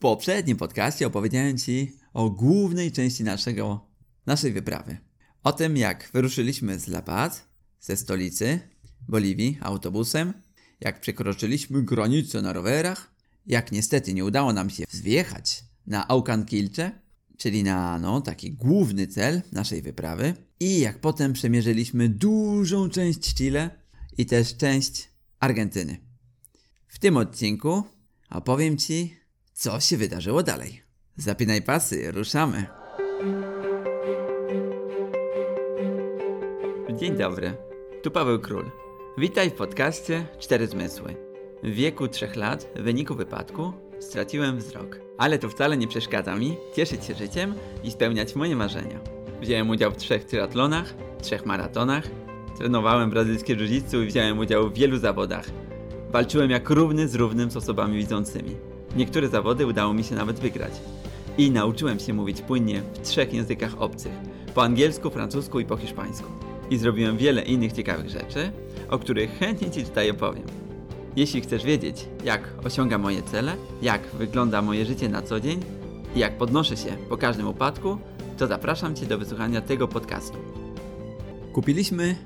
[0.00, 3.88] poprzednim podcaście opowiedziałem Ci o głównej części naszego,
[4.26, 4.98] naszej wyprawy.
[5.42, 7.42] O tym, jak wyruszyliśmy z La Paz,
[7.80, 8.60] ze stolicy
[9.08, 10.32] Boliwii, autobusem,
[10.80, 13.14] jak przekroczyliśmy granicę na rowerach,
[13.46, 16.92] jak niestety nie udało nam się zjechać na Aucanquilcze,
[17.36, 23.70] czyli na no, taki główny cel naszej wyprawy, i jak potem przemierzyliśmy dużą część Chile
[24.18, 25.08] i też część
[25.40, 25.96] Argentyny.
[26.88, 27.82] W tym odcinku
[28.30, 29.19] opowiem Ci,
[29.60, 30.82] co się wydarzyło dalej.
[31.16, 32.66] Zapinaj pasy, ruszamy.
[36.98, 37.56] Dzień dobry,
[38.02, 38.70] tu Paweł Król.
[39.18, 41.16] Witaj w podcaście Cztery Zmysły.
[41.62, 45.00] W wieku trzech lat, w wyniku wypadku, straciłem wzrok.
[45.18, 47.54] Ale to wcale nie przeszkadza mi cieszyć się życiem
[47.84, 49.00] i spełniać moje marzenia.
[49.40, 52.04] Wziąłem udział w trzech triatlonach, trzech maratonach,
[52.58, 55.50] trenowałem brazylijskie jiu i wziąłem udział w wielu zawodach.
[56.10, 58.69] Walczyłem jak równy z równym z osobami widzącymi.
[58.96, 60.72] Niektóre zawody udało mi się nawet wygrać.
[61.38, 64.12] I nauczyłem się mówić płynnie w trzech językach obcych:
[64.54, 66.28] po angielsku, francusku i po hiszpańsku.
[66.70, 68.52] I zrobiłem wiele innych ciekawych rzeczy,
[68.88, 70.46] o których chętnie Ci tutaj opowiem.
[71.16, 75.60] Jeśli chcesz wiedzieć, jak osiągam moje cele, jak wygląda moje życie na co dzień
[76.14, 77.98] i jak podnoszę się po każdym upadku,
[78.38, 80.38] to zapraszam Cię do wysłuchania tego podcastu.
[81.52, 82.16] Kupiliśmy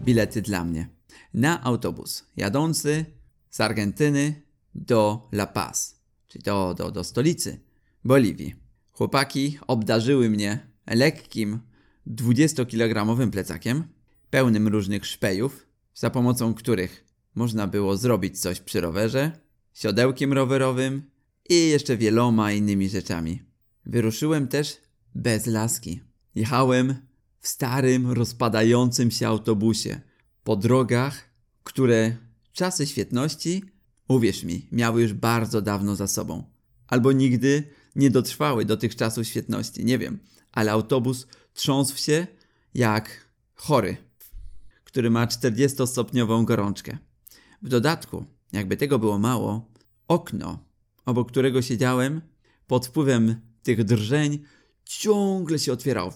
[0.00, 0.88] bilety dla mnie
[1.34, 3.04] na autobus jadący
[3.50, 4.42] z Argentyny
[4.74, 7.60] do La Paz, czyli do, do, do stolicy
[8.04, 8.54] Boliwii.
[8.92, 11.58] Chłopaki obdarzyły mnie lekkim
[12.06, 13.84] 20-kilogramowym plecakiem,
[14.30, 19.32] pełnym różnych szpejów, za pomocą których można było zrobić coś przy rowerze,
[19.74, 21.02] siodełkiem rowerowym
[21.48, 23.42] i jeszcze wieloma innymi rzeczami.
[23.86, 24.80] Wyruszyłem też
[25.14, 26.00] bez laski.
[26.34, 26.94] Jechałem
[27.40, 30.00] w starym, rozpadającym się autobusie
[30.44, 31.30] po drogach,
[31.64, 32.16] które
[32.52, 33.64] czasy świetności,
[34.08, 36.44] uwierz mi, miały już bardzo dawno za sobą.
[36.86, 40.18] Albo nigdy nie dotrwały do tych czasów świetności, nie wiem,
[40.52, 42.26] ale autobus trząsł się
[42.74, 43.96] jak chory,
[44.84, 46.98] który ma 40-stopniową gorączkę.
[47.62, 49.70] W dodatku, jakby tego było mało,
[50.08, 50.64] okno,
[51.04, 52.20] obok którego siedziałem,
[52.66, 54.44] pod wpływem tych drżeń,
[54.84, 56.14] ciągle się otwierało.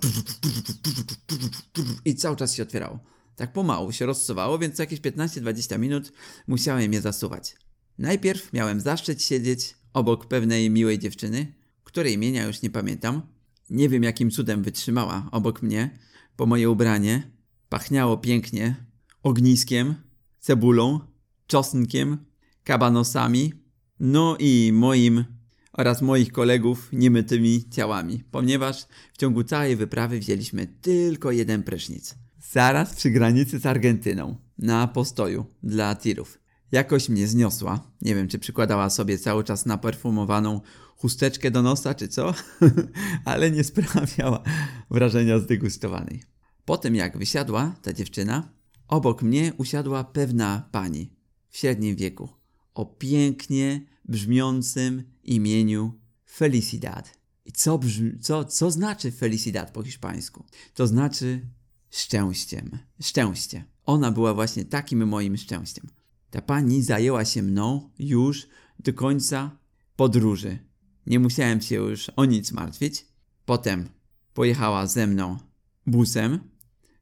[2.04, 2.98] I cały czas się otwierało.
[3.36, 6.12] Tak pomału się rozsuwało, więc co jakieś 15-20 minut
[6.46, 7.56] musiałem je zasuwać.
[7.98, 11.54] Najpierw miałem zaszczyt siedzieć obok pewnej miłej dziewczyny,
[11.84, 13.22] której imienia już nie pamiętam.
[13.70, 15.98] Nie wiem jakim cudem wytrzymała obok mnie,
[16.36, 17.30] bo moje ubranie
[17.68, 18.76] pachniało pięknie
[19.22, 19.94] ogniskiem,
[20.38, 21.00] cebulą,
[21.46, 22.18] czosnkiem,
[22.64, 23.52] kabanosami,
[24.00, 25.24] no i moim
[25.72, 32.14] oraz moich kolegów niemytymi ciałami, ponieważ w ciągu całej wyprawy wzięliśmy tylko jeden prysznic.
[32.50, 36.38] Zaraz przy granicy z Argentyną, na postoju dla tirów.
[36.72, 37.90] Jakoś mnie zniosła.
[38.02, 40.60] Nie wiem, czy przykładała sobie cały czas naperfumowaną
[40.96, 42.34] chusteczkę do nosa, czy co,
[43.24, 44.42] ale nie sprawiała
[44.90, 46.22] wrażenia zdegustowanej.
[46.64, 48.48] Po tym jak wysiadła ta dziewczyna,
[48.88, 51.10] obok mnie usiadła pewna pani
[51.48, 52.28] w średnim wieku
[52.74, 55.92] o pięknie brzmiącym imieniu
[56.30, 57.18] Felicidad.
[57.44, 60.44] I co, brzmi, co, co znaczy Felicidad po hiszpańsku?
[60.74, 61.48] To znaczy
[61.90, 62.78] szczęściem.
[63.02, 63.64] Szczęście.
[63.86, 65.86] Ona była właśnie takim moim szczęściem.
[66.30, 69.58] Ta pani zajęła się mną już do końca
[69.96, 70.58] podróży.
[71.06, 73.06] Nie musiałem się już o nic martwić.
[73.44, 73.88] Potem
[74.34, 75.38] pojechała ze mną
[75.86, 76.40] busem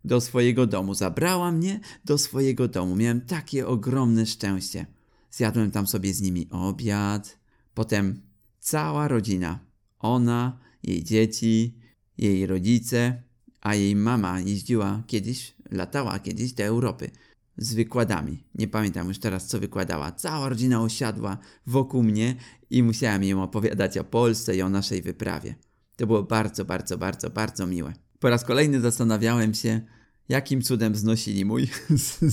[0.05, 0.95] do swojego domu.
[0.95, 2.97] Zabrała mnie do swojego domu.
[2.97, 4.87] Miałem takie ogromne szczęście.
[5.31, 7.39] Zjadłem tam sobie z nimi obiad.
[7.75, 8.23] Potem
[8.61, 9.59] cała rodzina.
[9.99, 11.79] Ona, jej dzieci,
[12.19, 13.23] jej rodzice,
[13.61, 17.11] a jej mama jeździła kiedyś, latała kiedyś do Europy
[17.59, 18.45] z wykładami.
[18.55, 20.13] Nie pamiętam już teraz, co wykładała.
[20.13, 22.35] Cała rodzina osiadła wokół mnie
[22.71, 25.55] i musiałem im opowiadać o Polsce i o naszej wyprawie.
[25.97, 27.93] To było bardzo, bardzo, bardzo, bardzo miłe.
[28.19, 29.81] Po raz kolejny zastanawiałem się,
[30.29, 31.69] jakim cudem znosili mój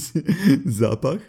[0.66, 1.19] zapach,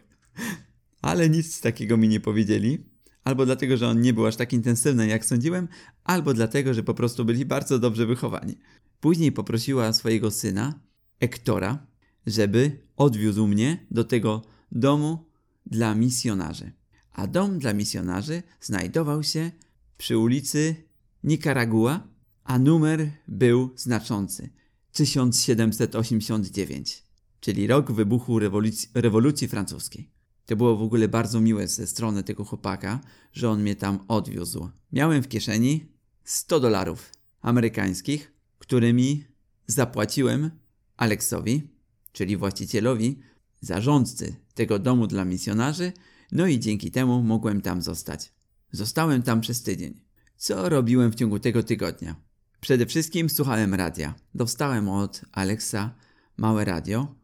[1.03, 2.95] ale nic takiego mi nie powiedzieli.
[3.25, 5.69] Albo dlatego, że on nie był aż tak intensywny, jak sądziłem,
[6.05, 8.59] albo dlatego, że po prostu byli bardzo dobrze wychowani.
[9.01, 10.81] Później poprosiła swojego syna,
[11.21, 11.87] Ektora,
[12.27, 14.43] żeby odwiózł mnie do tego
[14.73, 15.19] domu
[15.67, 16.73] dla misjonarzy.
[17.13, 19.51] A dom dla misjonarzy znajdował się
[19.99, 20.77] przy ulicy
[21.25, 22.09] Nicaragua,
[22.45, 24.51] a numer był znaczący
[24.93, 27.03] 1789,
[27.41, 30.11] czyli rok wybuchu rewolucji, rewolucji francuskiej.
[30.47, 33.01] To było w ogóle bardzo miłe ze strony tego chłopaka,
[33.33, 34.69] że on mnie tam odwiózł.
[34.93, 35.87] Miałem w kieszeni
[36.25, 39.25] 100 dolarów amerykańskich, którymi
[39.67, 40.51] zapłaciłem
[40.97, 41.74] Aleksowi,
[42.15, 43.21] czyli właścicielowi,
[43.61, 45.93] zarządcy tego domu dla misjonarzy,
[46.33, 48.33] no i dzięki temu mogłem tam zostać.
[48.73, 50.01] Zostałem tam przez tydzień.
[50.37, 52.17] Co robiłem w ciągu tego tygodnia?
[52.61, 54.15] Przede wszystkim słuchałem radia.
[54.35, 55.95] Dostałem od Alexa
[56.37, 57.15] małe radio.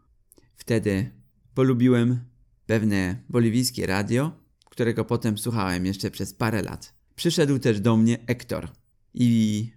[0.56, 1.10] Wtedy
[1.54, 2.20] polubiłem
[2.66, 4.32] pewne boliwijskie radio,
[4.64, 6.94] którego potem słuchałem jeszcze przez parę lat.
[7.14, 8.68] Przyszedł też do mnie Ektor
[9.14, 9.70] i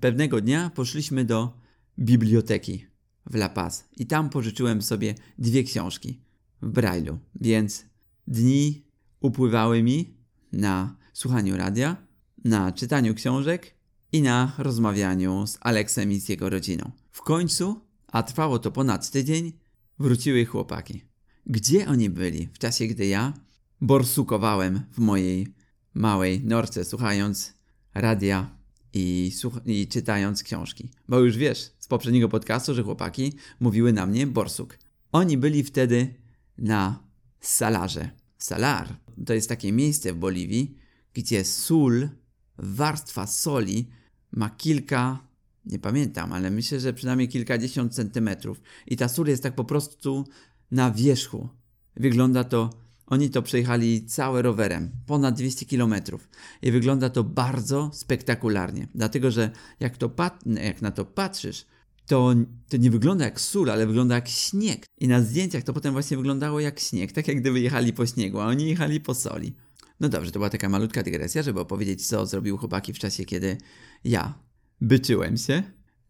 [0.00, 1.60] pewnego dnia poszliśmy do
[1.98, 2.89] biblioteki
[3.26, 6.20] w La Paz i tam pożyczyłem sobie dwie książki
[6.62, 7.84] w Braille'u, więc
[8.26, 8.84] dni
[9.20, 10.14] upływały mi
[10.52, 11.96] na słuchaniu radia,
[12.44, 13.74] na czytaniu książek
[14.12, 16.90] i na rozmawianiu z Aleksem i z jego rodziną.
[17.10, 19.52] W końcu, a trwało to ponad tydzień,
[19.98, 21.04] wróciły chłopaki.
[21.46, 23.32] Gdzie oni byli w czasie, gdy ja
[23.80, 25.54] borsukowałem w mojej
[25.94, 27.54] małej norce, słuchając
[27.94, 28.56] radia
[28.92, 29.32] i,
[29.66, 30.90] i czytając książki?
[31.08, 34.78] Bo już wiesz poprzedniego podcastu, że chłopaki mówiły na mnie borsuk.
[35.12, 36.14] Oni byli wtedy
[36.58, 37.02] na
[37.40, 38.10] Salarze.
[38.38, 38.96] Salar
[39.26, 40.76] to jest takie miejsce w Boliwii,
[41.14, 42.08] gdzie sól,
[42.58, 43.88] warstwa soli
[44.32, 45.18] ma kilka,
[45.64, 48.60] nie pamiętam, ale myślę, że przynajmniej kilkadziesiąt centymetrów.
[48.86, 50.24] I ta sól jest tak po prostu
[50.70, 51.48] na wierzchu.
[51.96, 52.70] Wygląda to,
[53.06, 56.28] oni to przejechali całe rowerem, ponad 200 kilometrów.
[56.62, 58.88] I wygląda to bardzo spektakularnie.
[58.94, 59.50] Dlatego, że
[59.80, 60.10] jak, to
[60.46, 61.66] jak na to patrzysz,
[62.10, 62.34] to,
[62.68, 64.86] to nie wygląda jak sól, ale wygląda jak śnieg.
[64.98, 68.40] I na zdjęciach to potem właśnie wyglądało jak śnieg, tak jak gdyby jechali po śniegu,
[68.40, 69.56] a oni jechali po soli.
[70.00, 73.56] No dobrze, to była taka malutka dygresja, żeby opowiedzieć, co zrobił chłopaki w czasie, kiedy
[74.04, 74.38] ja
[74.80, 75.62] byczyłem się.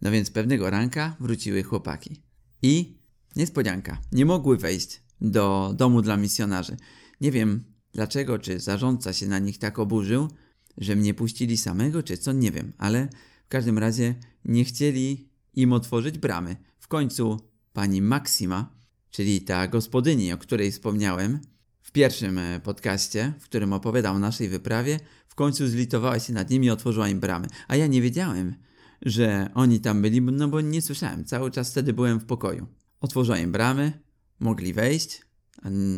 [0.03, 2.23] No więc pewnego ranka wróciły chłopaki.
[2.63, 2.99] I
[3.37, 6.77] niespodzianka, nie mogły wejść do domu dla misjonarzy.
[7.21, 10.29] Nie wiem dlaczego, czy zarządca się na nich tak oburzył,
[10.77, 13.09] że mnie puścili samego, czy co, nie wiem, ale
[13.45, 14.15] w każdym razie
[14.45, 16.57] nie chcieli im otworzyć bramy.
[16.79, 17.41] W końcu
[17.73, 18.73] pani Maksima,
[19.11, 21.41] czyli ta gospodyni, o której wspomniałem
[21.83, 26.51] w pierwszym e, podcaście, w którym opowiadał o naszej wyprawie, w końcu zlitowała się nad
[26.51, 27.49] nimi i otworzyła im bramy.
[27.69, 28.55] A ja nie wiedziałem,
[29.03, 31.25] że oni tam byli, no bo nie słyszałem.
[31.25, 32.67] Cały czas wtedy byłem w pokoju.
[33.01, 34.01] Otworzyła im bramy,
[34.41, 35.23] mogli wejść.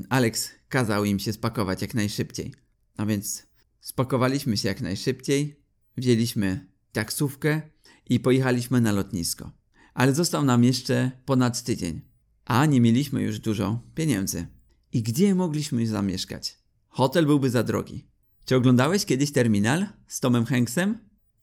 [0.08, 2.54] Alex kazał im się spakować jak najszybciej.
[2.96, 3.46] A więc
[3.81, 5.60] spakowaliśmy się jak najszybciej,
[5.96, 7.62] wzięliśmy taksówkę
[8.08, 9.52] i pojechaliśmy na lotnisko.
[9.94, 12.00] Ale został nam jeszcze ponad tydzień,
[12.44, 14.46] a nie mieliśmy już dużo pieniędzy.
[14.93, 16.58] I gdzie mogliśmy zamieszkać?
[16.88, 18.06] Hotel byłby za drogi.
[18.44, 20.99] Czy oglądałeś kiedyś terminal z Tomem Hanksem?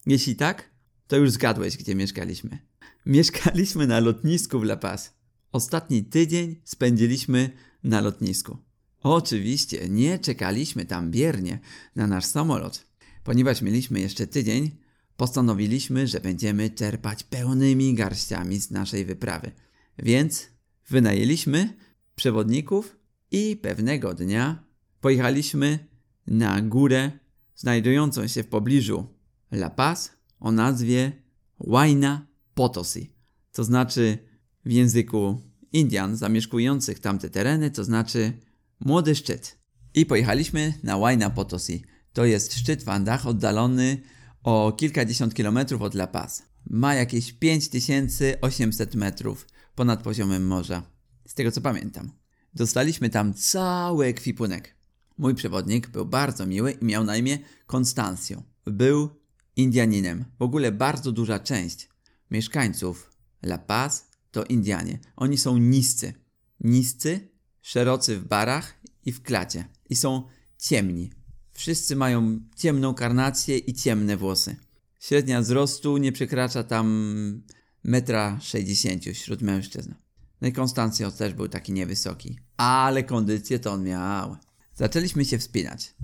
[0.06, 0.70] Jeśli tak,
[1.08, 2.60] to już zgadłeś, gdzie mieszkaliśmy.
[3.06, 5.14] Mieszkaliśmy na lotnisku w La Paz.
[5.52, 7.50] Ostatni tydzień spędziliśmy
[7.84, 8.58] na lotnisku.
[9.02, 11.60] Oczywiście nie czekaliśmy tam biernie
[11.96, 12.88] na nasz samolot.
[13.24, 14.72] Ponieważ mieliśmy jeszcze tydzień,
[15.20, 19.52] postanowiliśmy, że będziemy czerpać pełnymi garściami z naszej wyprawy.
[19.98, 20.48] Więc
[20.90, 21.74] wynajęliśmy
[22.16, 22.98] przewodników
[23.32, 24.64] i pewnego dnia
[25.02, 25.80] pojechaliśmy
[26.28, 27.12] na górę
[27.56, 29.08] znajdującą się w pobliżu
[29.52, 31.12] La Paz o nazwie
[31.58, 33.14] Huayna Potosi,
[33.52, 34.18] to znaczy
[34.66, 35.42] w języku
[35.74, 38.34] Indian zamieszkujących tamte tereny, to znaczy
[38.80, 39.58] młody szczyt.
[39.94, 41.84] I pojechaliśmy na Huayna Potosi.
[42.14, 44.02] To jest szczyt w Andach oddalony
[44.44, 46.44] o kilkadziesiąt kilometrów od La Paz.
[46.70, 50.84] Ma jakieś 5800 metrów ponad poziomem morza.
[51.28, 52.12] Z tego co pamiętam.
[52.54, 54.76] Dostaliśmy tam cały ekwipunek.
[55.18, 58.44] Mój przewodnik był bardzo miły i miał na imię Konstancjo.
[58.66, 59.10] Był
[59.56, 60.26] Indianinem.
[60.40, 61.90] W ogóle bardzo duża część
[62.32, 63.12] mieszkańców
[63.44, 65.00] La Paz to Indianie.
[65.16, 66.14] Oni są niscy.
[66.60, 67.30] Niscy,
[67.62, 69.66] szerocy w barach i w klacie.
[69.90, 70.24] I są
[70.58, 71.19] ciemni.
[71.60, 74.56] Wszyscy mają ciemną karnację i ciemne włosy.
[75.00, 77.44] Średnia wzrostu nie przekracza tam
[77.84, 79.94] metra sześćdziesięciu wśród mężczyzn.
[80.42, 82.40] No i Konstancjo też był taki niewysoki.
[82.58, 84.38] Ale kondycję to on miał.
[84.76, 85.96] Zaczęliśmy się wspinać.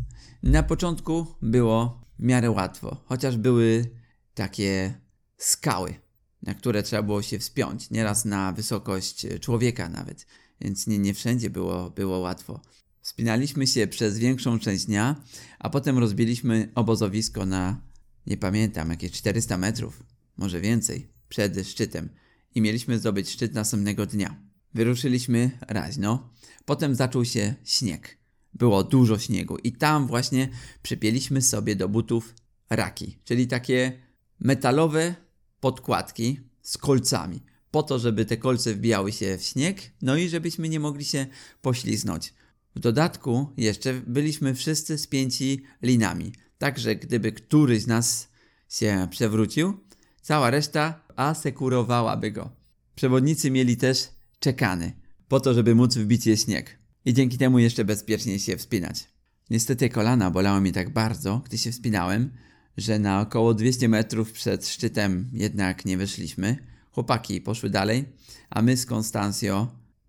[0.43, 3.85] Na początku było w miarę łatwo, chociaż były
[4.33, 5.01] takie
[5.38, 5.95] skały,
[6.41, 10.27] na które trzeba było się wspiąć, nieraz na wysokość człowieka nawet,
[10.62, 12.62] więc nie, nie wszędzie było, było łatwo.
[13.05, 15.15] Wspinaliśmy się przez większą część dnia,
[15.59, 17.81] a potem rozbiliśmy obozowisko na,
[18.27, 20.03] nie pamiętam, jakieś 400 metrów,
[20.38, 22.09] może więcej, przed szczytem
[22.55, 24.35] i mieliśmy zdobyć szczyt następnego dnia.
[24.74, 26.29] Wyruszyliśmy raźno,
[26.65, 28.17] potem zaczął się śnieg.
[28.53, 30.50] Było dużo śniegu i tam właśnie
[30.81, 32.35] przypięliśmy sobie do butów
[32.69, 34.00] raki, czyli takie
[34.39, 35.15] metalowe
[35.59, 40.69] podkładki z kolcami, po to, żeby te kolce wbijały się w śnieg, no i żebyśmy
[40.69, 41.27] nie mogli się
[41.62, 42.33] pośliznąć.
[42.75, 48.27] W dodatku jeszcze byliśmy wszyscy spięci linami, tak że gdyby któryś z nas
[48.70, 49.79] się przewrócił,
[50.22, 52.51] cała reszta asekurowałaby go.
[52.96, 54.91] Przewodnicy mieli też czekany,
[55.27, 59.08] po to, żeby móc wbić je śnieg i dzięki temu jeszcze bezpiecznie się wspinać.
[59.50, 62.32] Niestety kolana bolały mi tak bardzo, gdy się wspinałem,
[62.77, 66.58] że na około 200 metrów przed szczytem jednak nie wyszliśmy.
[66.91, 68.05] Chłopaki poszły dalej,
[68.50, 69.67] a my z Konstancjo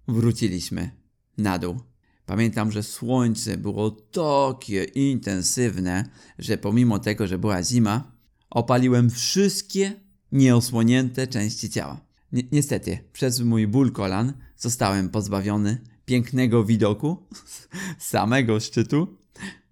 [0.08, 0.90] wróciliśmy
[1.38, 1.95] na dół.
[2.26, 8.12] Pamiętam, że słońce było takie intensywne, że pomimo tego, że była zima,
[8.50, 9.92] opaliłem wszystkie
[10.33, 12.00] nieosłonięte części ciała.
[12.33, 17.26] Ni niestety, przez mój ból kolan zostałem pozbawiony pięknego widoku
[17.99, 19.16] samego szczytu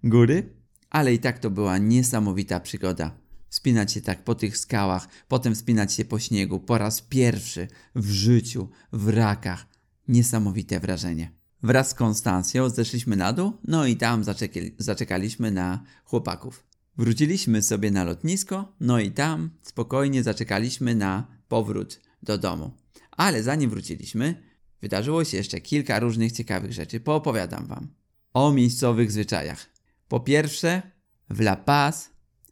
[0.03, 0.53] góry,
[0.89, 3.17] ale i tak to była niesamowita przygoda.
[3.49, 8.09] Wspinać się tak po tych skałach, potem wspinać się po śniegu po raz pierwszy w
[8.11, 9.67] życiu, w rakach.
[10.07, 11.34] Niesamowite wrażenie.
[11.65, 16.63] Wraz z Konstancją zeszliśmy na dół, no i tam zaczekali, zaczekaliśmy na chłopaków.
[16.97, 22.71] Wróciliśmy sobie na lotnisko, no i tam spokojnie zaczekaliśmy na powrót do domu.
[23.11, 24.43] Ale zanim wróciliśmy,
[24.81, 26.99] wydarzyło się jeszcze kilka różnych ciekawych rzeczy.
[26.99, 27.87] Poopowiadam wam
[28.33, 29.69] o miejscowych zwyczajach.
[30.07, 30.81] Po pierwsze,
[31.29, 32.09] w La Paz,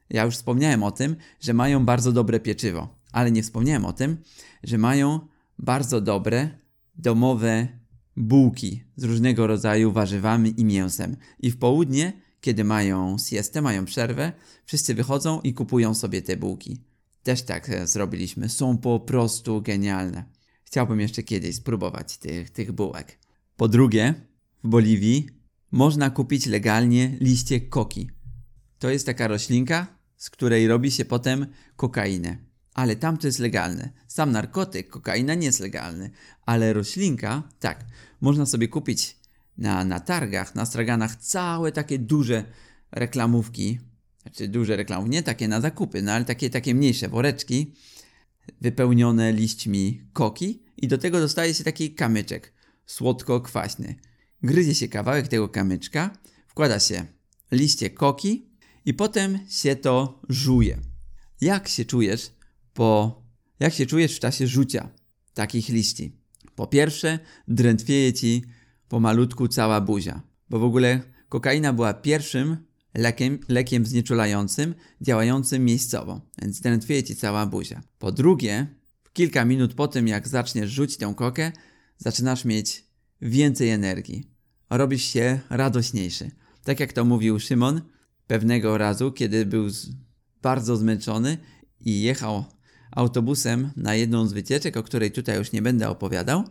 [0.10, 4.18] ja już wspomniałem o tym, że mają bardzo dobre pieczywo, ale nie wspomniałem o tym,
[4.64, 5.28] że mają
[5.60, 6.50] bardzo dobre
[6.96, 7.83] domowe
[8.18, 11.16] bułki z różnego rodzaju warzywami i mięsem.
[11.40, 14.34] I w południe, kiedy mają siestę, mają przerwę,
[14.66, 16.82] wszyscy wychodzą i kupują sobie te bułki.
[17.24, 18.50] Też tak e, zrobiliśmy.
[18.50, 20.24] Są po prostu genialne.
[20.64, 23.20] Chciałbym jeszcze kiedyś spróbować tych, tych bułek.
[23.58, 24.14] Po drugie,
[24.64, 25.30] w Boliwii
[25.72, 28.10] można kupić legalnie liście koki.
[28.80, 32.38] To jest taka roślinka, z której robi się potem kokainę.
[32.74, 33.90] Ale tam to jest legalne.
[34.08, 36.10] Sam narkotyk, kokaina nie jest legalny.
[36.46, 37.86] Ale roślinka, tak,
[38.22, 39.18] można sobie kupić
[39.58, 42.44] na, na targach, na straganach całe takie duże
[42.92, 43.80] reklamówki.
[44.22, 47.74] Znaczy duże reklamówki, nie takie na zakupy, no ale takie, takie mniejsze woreczki
[48.62, 52.54] wypełnione liśćmi koki i do tego dostaje się taki kamyczek
[52.86, 53.96] słodko-kwaśny.
[54.44, 57.06] Gryzie się kawałek tego kamyczka, wkłada się
[57.52, 58.50] liście koki
[58.86, 60.80] i potem się to żuje.
[61.42, 62.32] Jak się czujesz
[62.74, 63.24] po...
[63.60, 64.90] Jak się czujesz w czasie rzucia
[65.34, 66.18] takich liści?
[66.56, 68.44] Po pierwsze, drętwieje ci
[68.88, 72.58] pomalutku cała buzia, bo w ogóle kokaina była pierwszym
[72.94, 77.82] lekiem, lekiem znieczulającym działającym miejscowo, więc drętwieje ci cała buzia.
[78.00, 78.68] Po drugie,
[79.14, 81.52] kilka minut po tym, jak zaczniesz rzucić tę kokę,
[81.98, 82.84] zaczynasz mieć
[83.22, 84.30] więcej energii.
[84.70, 86.32] Robisz się radośniejszy.
[86.64, 87.82] Tak jak to mówił Szymon
[88.28, 89.68] pewnego razu, kiedy był
[90.42, 91.38] bardzo zmęczony
[91.80, 92.46] i jechał
[92.96, 96.44] autobusem na jedną z wycieczek, o której tutaj już nie będę opowiadał.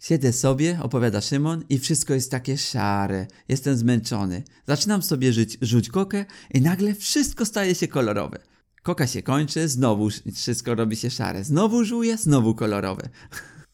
[0.00, 3.26] Siedzę sobie, opowiada Szymon, i wszystko jest takie szare.
[3.48, 4.42] Jestem zmęczony.
[4.68, 8.38] Zaczynam sobie żyć, rzuć kokę i nagle wszystko staje się kolorowe.
[8.82, 11.44] Koka się kończy, znowu wszystko robi się szare.
[11.44, 13.08] Znowu żuje, znowu kolorowe.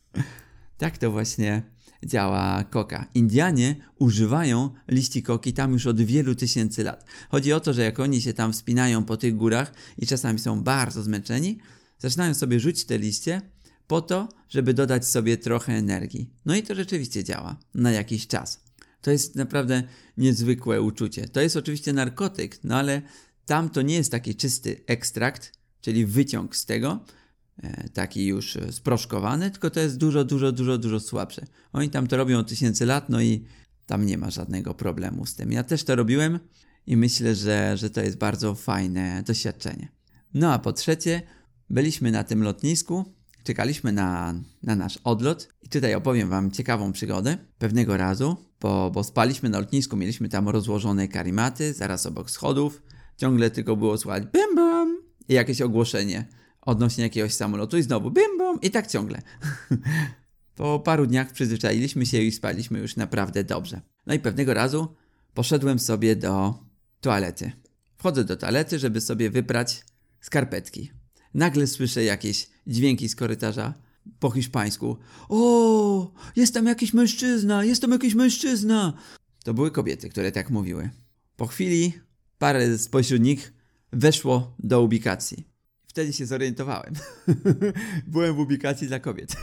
[0.79, 1.63] tak to właśnie
[2.05, 3.07] działa koka.
[3.15, 7.05] Indianie używają liści koki tam już od wielu tysięcy lat.
[7.29, 10.63] Chodzi o to, że jak oni się tam wspinają po tych górach i czasami są
[10.63, 11.59] bardzo zmęczeni,
[11.99, 13.43] zaczynają sobie rzucić te liście
[13.87, 16.31] po to, żeby dodać sobie trochę energii.
[16.47, 18.65] No i to rzeczywiście działa na jakiś czas.
[19.01, 19.83] To jest naprawdę
[20.17, 21.29] niezwykłe uczucie.
[21.29, 23.03] To jest oczywiście narkotyk, no ale
[23.47, 27.05] tam to nie jest taki czysty ekstrakt, czyli wyciąg z tego,
[27.63, 31.47] e, taki już sproszkowany, tylko to jest dużo, dużo, dużo, dużo słabsze.
[31.73, 33.45] Oni tam to robią tysięcy lat, no i
[33.87, 35.53] tam nie ma żadnego problemu z tym.
[35.53, 36.39] Ja też to robiłem
[36.87, 39.89] i myślę, że, że to jest bardzo fajne doświadczenie.
[40.35, 41.23] No a po trzecie,
[41.71, 43.05] byliśmy na tym lotnisku,
[43.45, 47.39] czekaliśmy na, na nasz odlot i tutaj opowiem Wam ciekawą przygodę.
[47.59, 52.83] Pewnego razu, bo, bo spaliśmy na lotnisku, mieliśmy tam rozłożone karimaty zaraz obok schodów,
[53.17, 56.27] ciągle tylko było słychać bim bam i jakieś ogłoszenie
[56.67, 59.23] odnośnie jakiegoś samolotu i znowu bim bam i tak ciągle.
[60.57, 63.81] po paru dniach przyzwyczailiśmy się i spaliśmy już naprawdę dobrze.
[64.07, 64.95] No i pewnego razu
[65.35, 66.55] poszedłem sobie do
[67.01, 67.53] toalety.
[67.97, 69.85] Wchodzę do toalety, żeby sobie wyprać
[70.21, 70.91] skarpetki.
[71.37, 73.75] Nagle słyszę jakieś dźwięki z korytarza
[74.19, 74.97] po hiszpańsku.
[75.29, 78.93] O, jest tam jakiś mężczyzna, jest tam jakiś mężczyzna.
[79.45, 80.91] To były kobiety, które tak mówiły.
[81.37, 81.93] Po chwili
[82.39, 83.53] parę spośród nich
[83.93, 85.49] weszło do ubikacji.
[85.87, 86.95] Wtedy się zorientowałem.
[88.07, 89.37] Byłem w ubikacji dla kobiet.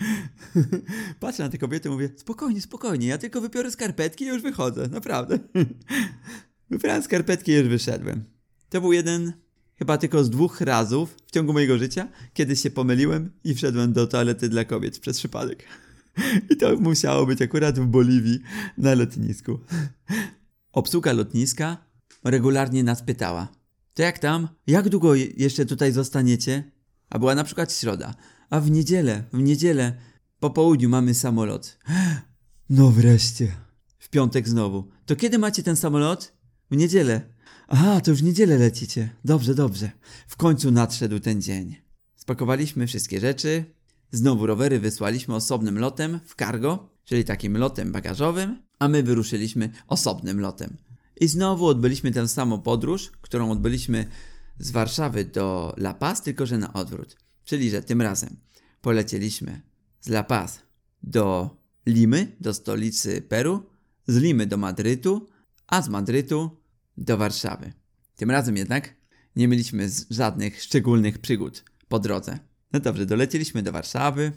[1.20, 4.88] Patrzę na te kobiety i mówię, spokojnie, spokojnie, ja tylko wypiorę skarpetki i już wychodzę,
[4.88, 5.38] naprawdę.
[6.70, 8.24] Wybrałem skarpetki i już wyszedłem.
[8.68, 9.32] To był jeden
[9.78, 14.06] chyba tylko z dwóch razów w ciągu mojego życia, kiedy się pomyliłem i wszedłem do
[14.06, 15.64] toalety dla kobiet przez przypadek.
[16.50, 18.40] I to musiało być akurat w Boliwii
[18.78, 19.58] na lotnisku.
[20.72, 21.76] Obsługa lotniska
[22.24, 23.48] regularnie nas pytała:
[23.94, 24.48] To jak tam?
[24.66, 26.70] Jak długo jeszcze tutaj zostaniecie?
[27.10, 28.14] A była na przykład środa.
[28.50, 29.96] A w niedzielę, w niedzielę
[30.40, 31.78] po południu mamy samolot.
[32.70, 33.52] No wreszcie.
[33.98, 34.88] W piątek znowu.
[35.06, 36.32] To kiedy macie ten samolot?
[36.70, 37.20] W niedzielę.
[37.68, 39.10] Aha, to już niedzielę lecicie.
[39.24, 39.90] Dobrze, dobrze.
[40.28, 41.76] W końcu nadszedł ten dzień.
[42.16, 43.64] Spakowaliśmy wszystkie rzeczy.
[44.12, 50.40] Znowu rowery wysłaliśmy osobnym lotem w cargo, czyli takim lotem bagażowym, a my wyruszyliśmy osobnym
[50.40, 50.76] lotem.
[51.20, 54.06] I znowu odbyliśmy tę samą podróż, którą odbyliśmy
[54.58, 57.16] z Warszawy do La Paz, tylko że na odwrót.
[57.44, 58.36] Czyli, że tym razem
[58.80, 59.62] polecieliśmy
[60.00, 60.62] z La Paz
[61.02, 61.50] do
[61.86, 63.66] Limy, do stolicy Peru,
[64.06, 65.26] z Limy do Madrytu,
[65.66, 66.57] a z Madrytu
[66.98, 67.72] do Warszawy.
[68.16, 68.94] Tym razem jednak
[69.36, 72.38] nie mieliśmy żadnych szczególnych przygód po drodze.
[72.72, 74.32] No dobrze, dolecieliśmy do Warszawy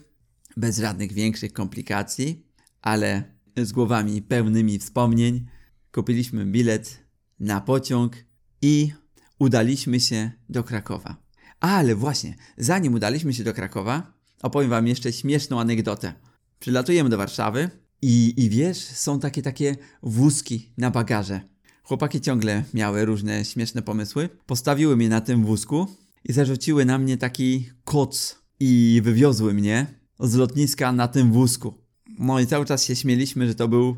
[0.56, 2.46] bez żadnych większych komplikacji,
[2.82, 3.24] ale
[3.56, 5.46] z głowami pełnymi wspomnień.
[5.92, 7.04] Kupiliśmy bilet
[7.40, 8.16] na pociąg
[8.62, 8.92] i
[9.38, 11.16] udaliśmy się do Krakowa.
[11.60, 16.12] Ale właśnie, zanim udaliśmy się do Krakowa, opowiem wam jeszcze śmieszną anegdotę.
[16.58, 17.70] Przylatujemy do Warszawy
[18.02, 21.51] i, i wiesz, są takie takie wózki na bagaże.
[21.82, 24.28] Chłopaki ciągle miały różne śmieszne pomysły.
[24.46, 25.86] Postawiły mnie na tym wózku
[26.24, 29.86] i zarzuciły na mnie taki koc i wywiozły mnie
[30.20, 31.74] z lotniska na tym wózku.
[32.18, 33.96] No i cały czas się śmieliśmy, że to był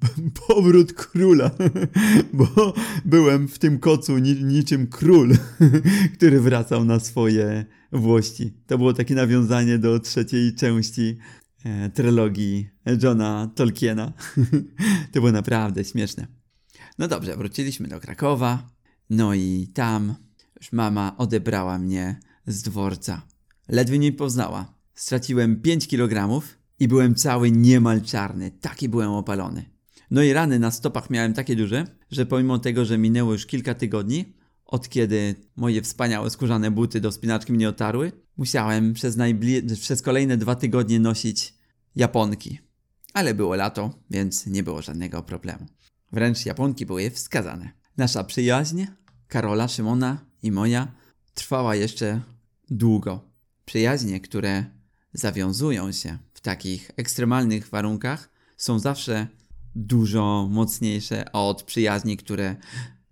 [0.48, 1.50] powrót króla,
[2.32, 5.36] bo byłem w tym kocu ni niczym król,
[6.16, 8.52] który wracał na swoje włości.
[8.66, 11.18] To było takie nawiązanie do trzeciej części
[11.64, 12.68] e, trylogii
[13.02, 14.12] Johna Tolkiena.
[15.12, 16.39] to było naprawdę śmieszne.
[17.00, 18.70] No dobrze, wróciliśmy do Krakowa,
[19.10, 20.14] no i tam
[20.56, 23.22] już mama odebrała mnie z dworca.
[23.68, 24.74] Ledwie mnie poznała.
[24.94, 26.42] Straciłem 5 kg
[26.78, 29.64] i byłem cały niemal czarny, taki byłem opalony.
[30.10, 33.74] No i rany na stopach miałem takie duże, że pomimo tego, że minęło już kilka
[33.74, 39.16] tygodni, od kiedy moje wspaniałe skórzane buty do spinaczki mnie otarły, musiałem przez,
[39.80, 41.54] przez kolejne dwa tygodnie nosić
[41.96, 42.58] japonki.
[43.12, 45.66] Ale było lato, więc nie było żadnego problemu.
[46.12, 47.72] Wręcz japonki były wskazane.
[47.96, 48.84] Nasza przyjaźń,
[49.28, 50.92] Karola, Szymona i moja,
[51.34, 52.20] trwała jeszcze
[52.70, 53.30] długo.
[53.64, 54.64] Przyjaźnie, które
[55.12, 59.26] zawiązują się w takich ekstremalnych warunkach, są zawsze
[59.74, 62.56] dużo mocniejsze od przyjaźni, które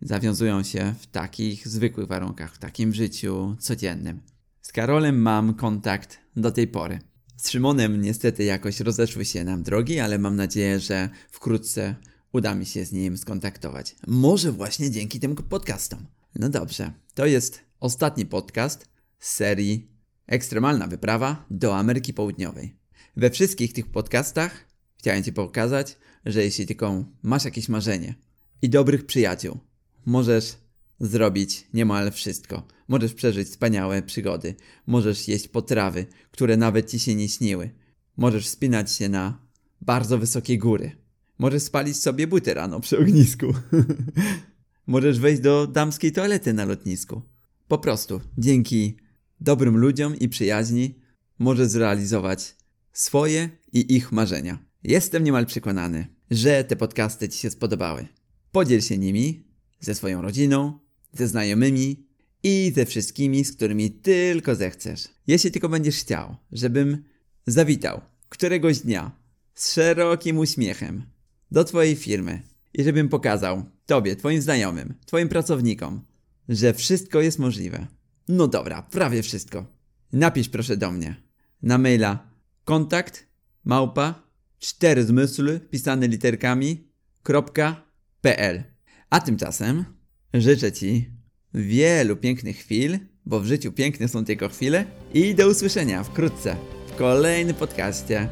[0.01, 4.21] zawiązują się w takich zwykłych warunkach, w takim życiu codziennym.
[4.63, 6.99] Z Karolem mam kontakt do tej pory.
[7.37, 11.95] Z Szymonem niestety jakoś rozeszły się nam drogi, ale mam nadzieję, że wkrótce
[12.33, 13.97] uda mi się z nim skontaktować.
[14.07, 16.07] Może właśnie dzięki tym podcastom.
[16.35, 18.89] No dobrze, to jest ostatni podcast
[19.19, 19.91] z serii
[20.27, 22.77] Ekstremalna wyprawa do Ameryki Południowej.
[23.17, 24.65] We wszystkich tych podcastach
[24.97, 28.15] chciałem Ci pokazać, że jeśli tylko masz jakieś marzenie
[28.63, 29.59] i dobrych przyjaciół,
[30.07, 30.57] możesz
[31.01, 32.67] zrobić niemal wszystko.
[32.89, 34.55] Możesz przeżyć wspaniałe przygody,
[34.87, 37.71] możesz jeść potrawy, które nawet Ci się nie śniły.
[38.17, 39.47] Możesz wspinać się na
[39.81, 41.08] bardzo wysokie góry.
[41.39, 43.47] Możesz spalić sobie buty rano przy ognisku.
[44.87, 47.23] możesz wejść do damskiej toalety na lotnisku.
[47.69, 48.97] Po prostu, dzięki
[49.41, 50.95] dobrym ludziom i przyjaźni,
[51.39, 52.57] możesz zrealizować
[52.93, 54.59] swoje i ich marzenia.
[54.85, 58.07] Jestem niemal przekonany, że te podcasty Ci się spodobały.
[58.53, 59.45] Podziel się nimi
[59.81, 60.79] ze swoją rodziną,
[61.13, 62.07] ze znajomymi
[62.43, 65.09] i ze wszystkimi, z którymi tylko zechcesz.
[65.27, 67.05] Jeśli tylko będziesz chciał, żebym
[67.47, 69.13] zawitał któregoś dnia
[69.55, 71.03] z szerokim uśmiechem
[71.51, 72.43] do Twojej firmy
[72.75, 76.01] i żebym pokazał Tobie, Twoim znajomym, Twoim pracownikom,
[76.49, 77.87] że wszystko jest możliwe.
[78.29, 79.67] No dobra, prawie wszystko.
[80.13, 81.29] Napisz proszę do mnie
[81.63, 82.31] na maila
[82.65, 83.27] kontakt
[83.65, 84.23] małpa
[84.59, 86.89] cztery zmysły pisane literkami
[88.21, 88.63] .pl
[89.11, 89.85] A tymczasem
[90.35, 91.11] życzę Ci
[91.55, 96.57] wielu pięknych chwil, bo w życiu piękne są tylko chwile i do usłyszenia wkrótce
[96.87, 98.29] w kolejnym podcaście